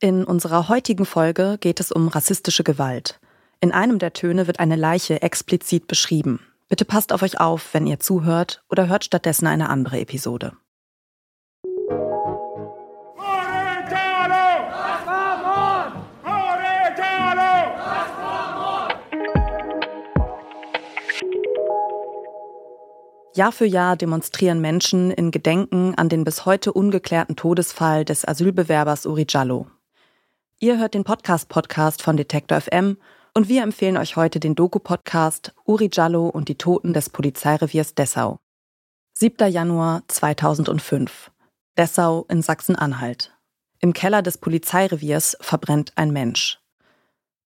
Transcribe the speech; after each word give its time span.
In 0.00 0.22
unserer 0.22 0.68
heutigen 0.68 1.04
Folge 1.04 1.58
geht 1.58 1.80
es 1.80 1.90
um 1.90 2.06
rassistische 2.06 2.62
Gewalt. 2.62 3.18
In 3.60 3.72
einem 3.72 3.98
der 3.98 4.12
Töne 4.12 4.46
wird 4.46 4.60
eine 4.60 4.76
Leiche 4.76 5.22
explizit 5.22 5.88
beschrieben. 5.88 6.38
Bitte 6.68 6.84
passt 6.84 7.12
auf 7.12 7.22
euch 7.22 7.40
auf, 7.40 7.74
wenn 7.74 7.84
ihr 7.84 7.98
zuhört 7.98 8.62
oder 8.70 8.86
hört 8.86 9.04
stattdessen 9.04 9.48
eine 9.48 9.68
andere 9.68 9.98
Episode. 9.98 10.52
Jahr 23.34 23.52
für 23.52 23.66
Jahr 23.66 23.96
demonstrieren 23.96 24.60
Menschen 24.60 25.10
in 25.10 25.32
Gedenken 25.32 25.94
an 25.96 26.08
den 26.08 26.22
bis 26.22 26.44
heute 26.46 26.72
ungeklärten 26.72 27.34
Todesfall 27.34 28.04
des 28.04 28.26
Asylbewerbers 28.26 29.04
Uri 29.04 29.26
Jallo. 29.28 29.66
Ihr 30.60 30.76
hört 30.76 30.94
den 30.94 31.04
Podcast-Podcast 31.04 32.02
von 32.02 32.16
Detektor 32.16 32.60
FM 32.60 32.96
und 33.32 33.48
wir 33.48 33.62
empfehlen 33.62 33.96
euch 33.96 34.16
heute 34.16 34.40
den 34.40 34.56
Doku-Podcast 34.56 35.54
Uri 35.64 35.88
Jallo 35.92 36.26
und 36.26 36.48
die 36.48 36.58
Toten 36.58 36.92
des 36.92 37.10
Polizeireviers 37.10 37.94
Dessau. 37.94 38.40
7. 39.14 39.52
Januar 39.52 40.02
2005. 40.08 41.30
Dessau 41.76 42.26
in 42.28 42.42
Sachsen-Anhalt. 42.42 43.32
Im 43.78 43.92
Keller 43.92 44.20
des 44.20 44.38
Polizeireviers 44.38 45.36
verbrennt 45.40 45.92
ein 45.94 46.10
Mensch. 46.10 46.58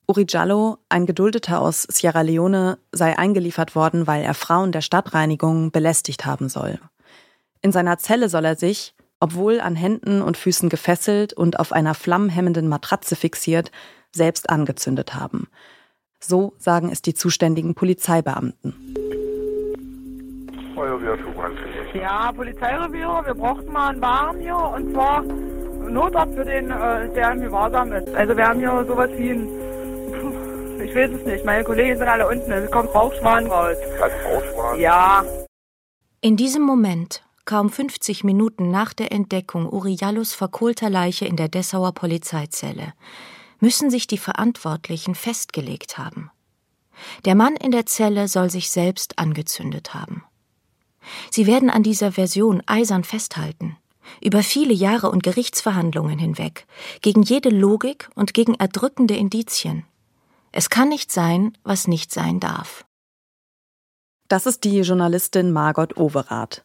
Uri 0.06 0.24
Jallo, 0.26 0.78
ein 0.88 1.04
Geduldeter 1.04 1.60
aus 1.60 1.82
Sierra 1.82 2.22
Leone, 2.22 2.78
sei 2.92 3.18
eingeliefert 3.18 3.74
worden, 3.74 4.06
weil 4.06 4.24
er 4.24 4.32
Frauen 4.32 4.72
der 4.72 4.80
Stadtreinigung 4.80 5.70
belästigt 5.70 6.24
haben 6.24 6.48
soll. 6.48 6.80
In 7.60 7.72
seiner 7.72 7.98
Zelle 7.98 8.30
soll 8.30 8.46
er 8.46 8.56
sich, 8.56 8.94
obwohl 9.22 9.60
an 9.60 9.76
Händen 9.76 10.20
und 10.20 10.36
Füßen 10.36 10.68
gefesselt 10.68 11.32
und 11.32 11.60
auf 11.60 11.70
einer 11.70 11.94
flammenhemmenden 11.94 12.66
Matratze 12.66 13.14
fixiert, 13.14 13.70
selbst 14.10 14.50
angezündet 14.50 15.14
haben. 15.14 15.46
So 16.18 16.54
sagen 16.58 16.90
es 16.90 17.02
die 17.02 17.14
zuständigen 17.14 17.76
Polizeibeamten. 17.76 18.74
Ja, 21.94 22.32
Polizeirevier, 22.32 23.22
wir 23.24 23.34
brauchten 23.34 23.72
mal 23.72 23.90
einen 23.90 24.00
Wagen 24.00 24.40
hier 24.40 24.56
und 24.56 24.92
zwar 24.92 25.22
Notarzt 25.22 26.34
für 26.34 26.44
den, 26.44 26.70
äh, 26.70 27.08
der 27.14 27.32
im 27.32 27.42
Gewahrsam 27.42 27.92
ist. 27.92 28.12
Also 28.14 28.36
wir 28.36 28.44
haben 28.44 28.58
hier 28.58 28.84
sowas 28.88 29.10
wie 29.16 29.30
ein, 29.30 30.80
ich 30.84 30.94
weiß 30.96 31.10
es 31.12 31.26
nicht, 31.26 31.44
meine 31.44 31.62
Kollegen 31.62 31.96
sind 31.96 32.08
alle 32.08 32.26
unten, 32.26 32.50
es 32.50 32.68
kommt 32.72 32.92
Rauchschwan 32.92 33.46
raus. 33.46 33.76
Rauchschwan? 34.00 34.80
Ja. 34.80 35.22
In 36.22 36.36
diesem 36.36 36.62
Moment 36.62 37.22
kaum 37.44 37.70
50 37.70 38.24
Minuten 38.24 38.70
nach 38.70 38.92
der 38.92 39.12
Entdeckung 39.12 39.68
Uriallos 39.68 40.34
verkohlter 40.34 40.90
Leiche 40.90 41.24
in 41.24 41.36
der 41.36 41.48
Dessauer 41.48 41.92
Polizeizelle, 41.92 42.94
müssen 43.60 43.90
sich 43.90 44.06
die 44.06 44.18
Verantwortlichen 44.18 45.14
festgelegt 45.14 45.98
haben. 45.98 46.30
Der 47.24 47.34
Mann 47.34 47.56
in 47.56 47.70
der 47.70 47.86
Zelle 47.86 48.28
soll 48.28 48.50
sich 48.50 48.70
selbst 48.70 49.18
angezündet 49.18 49.94
haben. 49.94 50.24
Sie 51.30 51.46
werden 51.46 51.70
an 51.70 51.82
dieser 51.82 52.12
Version 52.12 52.62
eisern 52.66 53.04
festhalten, 53.04 53.76
über 54.20 54.42
viele 54.42 54.72
Jahre 54.72 55.10
und 55.10 55.22
Gerichtsverhandlungen 55.22 56.18
hinweg, 56.18 56.66
gegen 57.00 57.22
jede 57.22 57.48
Logik 57.48 58.10
und 58.14 58.34
gegen 58.34 58.54
erdrückende 58.54 59.16
Indizien. 59.16 59.84
Es 60.52 60.70
kann 60.70 60.88
nicht 60.88 61.10
sein, 61.10 61.56
was 61.64 61.88
nicht 61.88 62.12
sein 62.12 62.38
darf. 62.40 62.84
Das 64.28 64.46
ist 64.46 64.64
die 64.64 64.80
Journalistin 64.80 65.52
Margot 65.52 65.96
Overath. 65.96 66.64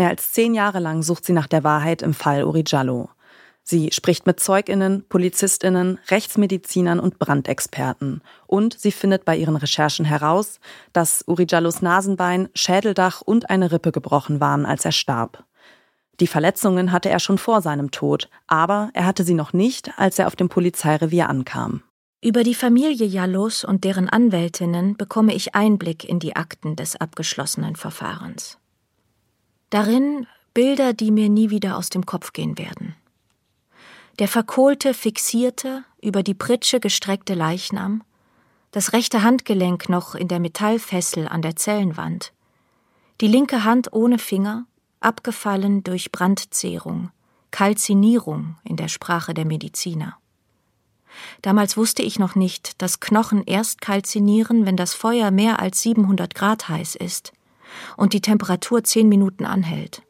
Mehr 0.00 0.08
als 0.08 0.32
zehn 0.32 0.54
Jahre 0.54 0.78
lang 0.78 1.02
sucht 1.02 1.26
sie 1.26 1.34
nach 1.34 1.46
der 1.46 1.62
Wahrheit 1.62 2.00
im 2.00 2.14
Fall 2.14 2.44
Uri 2.44 2.64
Jallo. 2.66 3.10
Sie 3.62 3.90
spricht 3.92 4.26
mit 4.26 4.40
Zeuginnen, 4.40 5.04
Polizistinnen, 5.06 5.98
Rechtsmedizinern 6.08 6.98
und 6.98 7.18
Brandexperten. 7.18 8.22
Und 8.46 8.80
sie 8.80 8.92
findet 8.92 9.26
bei 9.26 9.36
ihren 9.36 9.56
Recherchen 9.56 10.06
heraus, 10.06 10.58
dass 10.94 11.22
Uri 11.26 11.44
Jallos 11.46 11.82
Nasenbein, 11.82 12.48
Schädeldach 12.54 13.20
und 13.20 13.50
eine 13.50 13.72
Rippe 13.72 13.92
gebrochen 13.92 14.40
waren, 14.40 14.64
als 14.64 14.86
er 14.86 14.92
starb. 14.92 15.44
Die 16.18 16.26
Verletzungen 16.26 16.92
hatte 16.92 17.10
er 17.10 17.20
schon 17.20 17.36
vor 17.36 17.60
seinem 17.60 17.90
Tod, 17.90 18.30
aber 18.46 18.88
er 18.94 19.04
hatte 19.04 19.24
sie 19.24 19.34
noch 19.34 19.52
nicht, 19.52 19.92
als 19.98 20.18
er 20.18 20.28
auf 20.28 20.34
dem 20.34 20.48
Polizeirevier 20.48 21.28
ankam. 21.28 21.82
Über 22.24 22.42
die 22.42 22.54
Familie 22.54 23.04
Jallos 23.04 23.64
und 23.64 23.84
deren 23.84 24.08
Anwältinnen 24.08 24.96
bekomme 24.96 25.34
ich 25.34 25.54
Einblick 25.54 26.08
in 26.08 26.20
die 26.20 26.36
Akten 26.36 26.74
des 26.74 26.96
abgeschlossenen 26.96 27.76
Verfahrens. 27.76 28.56
Darin 29.70 30.26
Bilder, 30.52 30.92
die 30.92 31.12
mir 31.12 31.28
nie 31.28 31.50
wieder 31.50 31.76
aus 31.76 31.90
dem 31.90 32.04
Kopf 32.04 32.32
gehen 32.32 32.58
werden. 32.58 32.96
Der 34.18 34.26
verkohlte, 34.26 34.94
fixierte, 34.94 35.84
über 36.02 36.24
die 36.24 36.34
Pritsche 36.34 36.80
gestreckte 36.80 37.34
Leichnam, 37.34 38.02
das 38.72 38.92
rechte 38.92 39.22
Handgelenk 39.22 39.88
noch 39.88 40.16
in 40.16 40.26
der 40.26 40.40
Metallfessel 40.40 41.28
an 41.28 41.40
der 41.40 41.54
Zellenwand, 41.54 42.32
die 43.20 43.28
linke 43.28 43.62
Hand 43.62 43.92
ohne 43.92 44.18
Finger, 44.18 44.66
abgefallen 44.98 45.84
durch 45.84 46.10
Brandzehrung, 46.10 47.10
Kalzinierung 47.52 48.56
in 48.64 48.76
der 48.76 48.88
Sprache 48.88 49.34
der 49.34 49.44
Mediziner. 49.44 50.16
Damals 51.42 51.76
wusste 51.76 52.02
ich 52.02 52.18
noch 52.18 52.34
nicht, 52.34 52.82
dass 52.82 53.00
Knochen 53.00 53.44
erst 53.44 53.80
kalzinieren, 53.80 54.66
wenn 54.66 54.76
das 54.76 54.94
Feuer 54.94 55.30
mehr 55.30 55.60
als 55.60 55.80
700 55.82 56.34
Grad 56.34 56.68
heiß 56.68 56.96
ist 56.96 57.32
und 57.96 58.12
die 58.12 58.20
Temperatur 58.20 58.84
zehn 58.84 59.08
Minuten 59.08 59.44
anhält. 59.44 60.02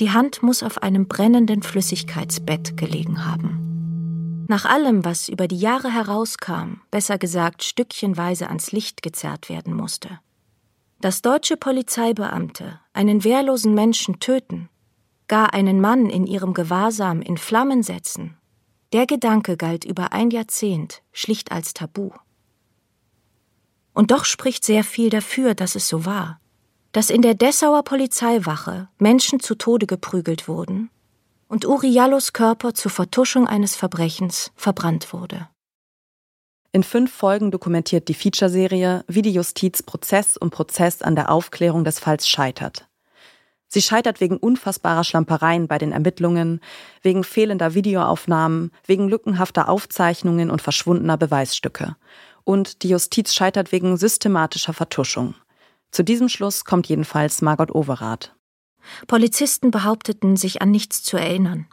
Die 0.00 0.10
Hand 0.10 0.42
muss 0.42 0.62
auf 0.62 0.82
einem 0.82 1.08
brennenden 1.08 1.62
Flüssigkeitsbett 1.62 2.76
gelegen 2.76 3.24
haben. 3.24 4.44
Nach 4.48 4.64
allem, 4.64 5.04
was 5.04 5.28
über 5.28 5.48
die 5.48 5.58
Jahre 5.58 5.92
herauskam, 5.92 6.80
besser 6.90 7.18
gesagt 7.18 7.62
stückchenweise 7.62 8.48
ans 8.48 8.72
Licht 8.72 9.02
gezerrt 9.02 9.48
werden 9.48 9.74
musste. 9.74 10.20
Dass 11.00 11.22
deutsche 11.22 11.56
Polizeibeamte 11.56 12.80
einen 12.92 13.24
wehrlosen 13.24 13.74
Menschen 13.74 14.20
töten, 14.20 14.68
gar 15.26 15.54
einen 15.54 15.80
Mann 15.80 16.10
in 16.10 16.26
ihrem 16.26 16.54
Gewahrsam 16.54 17.22
in 17.22 17.38
Flammen 17.38 17.82
setzen, 17.82 18.36
der 18.92 19.06
Gedanke 19.06 19.56
galt 19.56 19.84
über 19.84 20.12
ein 20.12 20.30
Jahrzehnt 20.30 21.02
schlicht 21.12 21.50
als 21.50 21.72
Tabu. 21.72 22.10
Und 23.94 24.10
doch 24.10 24.24
spricht 24.24 24.64
sehr 24.64 24.84
viel 24.84 25.08
dafür, 25.08 25.54
dass 25.54 25.74
es 25.74 25.88
so 25.88 26.04
war 26.04 26.41
dass 26.92 27.10
in 27.10 27.22
der 27.22 27.34
Dessauer 27.34 27.82
Polizeiwache 27.82 28.88
Menschen 28.98 29.40
zu 29.40 29.54
Tode 29.54 29.86
geprügelt 29.86 30.46
wurden 30.46 30.90
und 31.48 31.66
Uriallos 31.66 32.32
Körper 32.32 32.74
zur 32.74 32.90
Vertuschung 32.90 33.46
eines 33.46 33.74
Verbrechens 33.74 34.52
verbrannt 34.56 35.12
wurde. 35.12 35.48
In 36.70 36.82
fünf 36.82 37.12
Folgen 37.12 37.50
dokumentiert 37.50 38.08
die 38.08 38.14
Featureserie, 38.14 39.04
wie 39.06 39.20
die 39.20 39.32
Justiz 39.32 39.82
Prozess 39.82 40.38
um 40.38 40.50
Prozess 40.50 41.02
an 41.02 41.14
der 41.14 41.30
Aufklärung 41.30 41.84
des 41.84 41.98
Falls 41.98 42.26
scheitert. 42.26 42.86
Sie 43.68 43.82
scheitert 43.82 44.20
wegen 44.20 44.36
unfassbarer 44.36 45.04
Schlampereien 45.04 45.66
bei 45.66 45.78
den 45.78 45.92
Ermittlungen, 45.92 46.60
wegen 47.02 47.24
fehlender 47.24 47.74
Videoaufnahmen, 47.74 48.70
wegen 48.86 49.08
lückenhafter 49.08 49.68
Aufzeichnungen 49.68 50.50
und 50.50 50.60
verschwundener 50.60 51.16
Beweisstücke. 51.16 51.96
Und 52.44 52.82
die 52.82 52.88
Justiz 52.88 53.34
scheitert 53.34 53.72
wegen 53.72 53.96
systematischer 53.96 54.72
Vertuschung. 54.74 55.34
Zu 55.92 56.02
diesem 56.02 56.28
Schluss 56.28 56.64
kommt 56.64 56.88
jedenfalls 56.88 57.42
Margot 57.42 57.70
Overath. 57.70 58.34
Polizisten 59.06 59.70
behaupteten, 59.70 60.36
sich 60.36 60.60
an 60.60 60.70
nichts 60.70 61.02
zu 61.02 61.16
erinnern. 61.16 61.66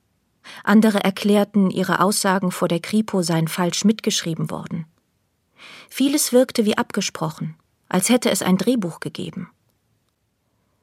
Andere 0.64 1.04
erklärten, 1.04 1.72
ihre 1.72 2.02
Aussagen 2.02 2.52
vor 2.52 2.68
der 2.68 2.80
Kripo 2.80 3.22
seien 3.22 3.48
falsch 3.48 3.86
mitgeschrieben 3.86 4.52
worden. 4.52 4.86
Vieles 5.90 6.32
wirkte 6.32 6.66
wie 6.66 6.78
abgesprochen, 6.78 7.56
als 7.88 8.10
hätte 8.10 8.30
es 8.30 8.42
ein 8.42 8.58
Drehbuch 8.58 9.00
gegeben. 9.00 9.50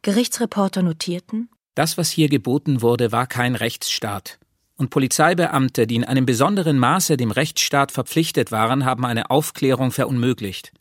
Gerichtsreporter 0.03 0.83
notierten, 0.83 1.49
das, 1.77 1.99
was 1.99 2.09
hier 2.09 2.31
geboten 2.31 2.81
wurde, 2.81 3.13
war 3.13 3.27
kein 3.27 3.55
Rechtsstaat. 3.55 4.39
Und 4.77 4.89
Polizeibeamte, 4.89 5.87
die 5.87 5.97
in 5.97 6.05
einem 6.05 6.25
besonderen 6.25 6.79
Maße 6.79 7.19
dem 7.19 7.31
Rechtsstaat 7.31 7.93
verpflichtet 7.93 8.51
waren, 8.51 8.87
haben 8.87 9.05
eine 9.05 9.31
Aufklärung 9.31 9.93
verunmöglicht. 9.93 10.73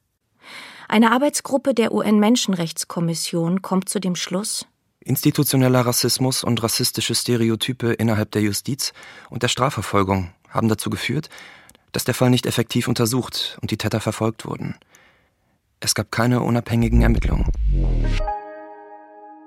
Eine 0.88 1.12
Arbeitsgruppe 1.12 1.74
der 1.74 1.92
UN-Menschenrechtskommission 1.94 3.62
kommt 3.62 3.90
zu 3.90 4.00
dem 4.00 4.16
Schluss, 4.16 4.66
Institutioneller 5.06 5.86
Rassismus 5.86 6.44
und 6.44 6.64
rassistische 6.64 7.14
Stereotype 7.14 7.94
innerhalb 7.94 8.32
der 8.32 8.42
Justiz 8.42 8.92
und 9.30 9.44
der 9.44 9.50
Strafverfolgung 9.50 10.32
haben 10.50 10.68
dazu 10.68 10.90
geführt, 10.90 11.30
dass 11.92 12.06
der 12.06 12.16
Fall 12.16 12.32
nicht 12.32 12.48
effektiv 12.48 12.88
untersucht 12.88 13.60
und 13.62 13.70
die 13.70 13.78
Täter 13.78 14.02
verfolgt 14.02 14.46
wurden. 14.46 14.76
Es 15.80 15.94
gab 15.94 16.12
keine 16.12 16.42
unabhängigen 16.42 17.04
Ermittlungen. 17.04 17.52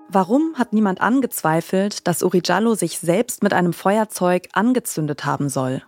Warum 0.09 0.55
hat 0.57 0.73
niemand 0.73 1.01
angezweifelt, 1.01 2.07
dass 2.07 2.23
Uri 2.23 2.41
Jallo 2.45 2.75
sich 2.75 3.01
selbst 3.01 3.43
mit 3.43 3.53
einem 3.53 3.73
Feuerzeug 3.73 4.49
angezündet 4.53 5.25
haben 5.25 5.49
soll? 5.49 5.83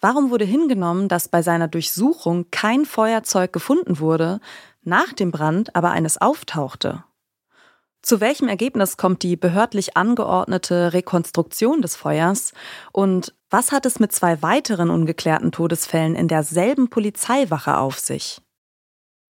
Warum 0.00 0.30
wurde 0.30 0.46
hingenommen, 0.46 1.08
dass 1.08 1.28
bei 1.28 1.42
seiner 1.42 1.68
Durchsuchung 1.68 2.46
kein 2.50 2.86
Feuerzeug 2.86 3.52
gefunden 3.52 3.98
wurde, 3.98 4.40
nach 4.82 5.12
dem 5.12 5.30
Brand 5.30 5.76
aber 5.76 5.90
eines 5.90 6.18
auftauchte? 6.18 7.04
Zu 8.02 8.20
welchem 8.20 8.48
Ergebnis 8.48 8.96
kommt 8.96 9.22
die 9.22 9.36
behördlich 9.36 9.98
angeordnete 9.98 10.94
Rekonstruktion 10.94 11.82
des 11.82 11.96
Feuers 11.96 12.54
und 12.92 13.34
Was 13.52 13.72
hat 13.72 13.84
es 13.84 13.98
mit 13.98 14.12
zwei 14.12 14.42
weiteren 14.42 14.90
ungeklärten 14.90 15.50
Todesfällen 15.50 16.14
in 16.14 16.28
derselben 16.28 16.88
Polizeiwache 16.88 17.78
auf 17.78 17.98
sich? 17.98 18.40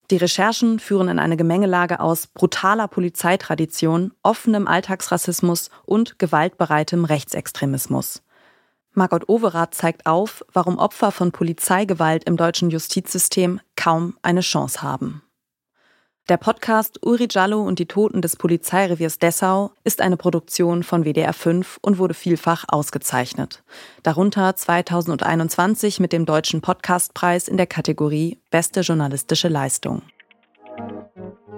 Die 0.09 0.17
Recherchen 0.17 0.79
führen 0.79 1.07
in 1.07 1.19
eine 1.19 1.37
Gemengelage 1.37 1.99
aus 1.99 2.25
brutaler 2.25 2.87
Polizeitradition, 2.87 4.13
offenem 4.23 4.67
Alltagsrassismus 4.67 5.69
und 5.85 6.17
gewaltbereitem 6.17 7.05
Rechtsextremismus. 7.05 8.23
Margot 8.97 9.29
Overath 9.29 9.75
zeigt 9.75 10.07
auf, 10.07 10.43
warum 10.51 10.79
Opfer 10.79 11.11
von 11.11 11.31
Polizeigewalt 11.31 12.23
im 12.23 12.35
deutschen 12.35 12.71
Justizsystem 12.71 13.61
kaum 13.75 14.17
eine 14.23 14.41
Chance 14.41 14.81
haben. 14.81 15.21
Der 16.29 16.37
Podcast 16.37 17.05
Uri 17.05 17.27
Jallo 17.29 17.61
und 17.61 17.77
die 17.77 17.85
Toten 17.85 18.23
des 18.23 18.35
Polizeireviers 18.35 19.19
Dessau 19.19 19.71
ist 19.83 20.01
eine 20.01 20.17
Produktion 20.17 20.81
von 20.81 21.05
WDR 21.05 21.31
5 21.31 21.77
und 21.81 21.99
wurde 21.99 22.15
vielfach 22.15 22.65
ausgezeichnet. 22.67 23.63
Darunter 24.01 24.55
2021 24.55 25.99
mit 25.99 26.11
dem 26.11 26.25
Deutschen 26.25 26.61
Podcastpreis 26.61 27.47
in 27.47 27.57
der 27.57 27.67
Kategorie 27.67 28.39
Beste 28.49 28.81
journalistische 28.81 29.47
Leistung. 29.47 30.01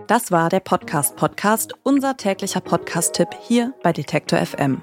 Das 0.07 0.29
war 0.29 0.49
der 0.49 0.59
Podcast 0.59 1.15
Podcast, 1.15 1.73
unser 1.83 2.17
täglicher 2.17 2.61
Podcast-Tipp 2.61 3.29
hier 3.41 3.73
bei 3.81 3.93
Detektor 3.93 4.45
FM. 4.45 4.81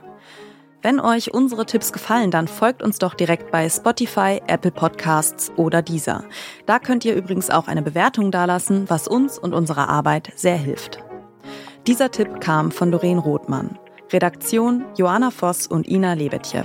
Wenn 0.86 1.00
euch 1.00 1.34
unsere 1.34 1.66
Tipps 1.66 1.92
gefallen, 1.92 2.30
dann 2.30 2.46
folgt 2.46 2.80
uns 2.80 3.00
doch 3.00 3.14
direkt 3.14 3.50
bei 3.50 3.68
Spotify, 3.68 4.40
Apple 4.46 4.70
Podcasts 4.70 5.50
oder 5.56 5.82
dieser. 5.82 6.22
Da 6.64 6.78
könnt 6.78 7.04
ihr 7.04 7.16
übrigens 7.16 7.50
auch 7.50 7.66
eine 7.66 7.82
Bewertung 7.82 8.30
dalassen, 8.30 8.88
was 8.88 9.08
uns 9.08 9.36
und 9.36 9.52
unserer 9.52 9.88
Arbeit 9.88 10.30
sehr 10.36 10.56
hilft. 10.56 11.02
Dieser 11.88 12.12
Tipp 12.12 12.40
kam 12.40 12.70
von 12.70 12.92
Doreen 12.92 13.18
Rothmann. 13.18 13.80
Redaktion 14.12 14.84
Joanna 14.94 15.32
Voss 15.32 15.66
und 15.66 15.88
Ina 15.88 16.12
Lebetjew. 16.12 16.62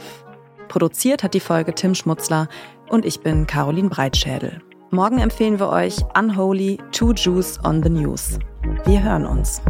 Produziert 0.68 1.24
hat 1.24 1.34
die 1.34 1.40
Folge 1.40 1.74
Tim 1.74 1.96
Schmutzler 1.96 2.48
und 2.90 3.06
ich 3.06 3.22
bin 3.22 3.48
Caroline 3.48 3.90
Breitschädel. 3.90 4.62
Morgen 4.92 5.18
empfehlen 5.18 5.60
wir 5.60 5.70
euch 5.70 5.96
Unholy 6.16 6.78
Two 6.92 7.14
Jews 7.14 7.60
on 7.66 7.82
the 7.82 7.90
News. 7.90 8.38
Wir 8.86 9.02
hören 9.02 9.26
uns. 9.26 9.64